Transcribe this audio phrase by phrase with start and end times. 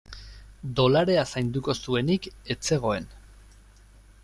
[0.79, 3.09] Dolarea zainduko zuenik ez zegoen.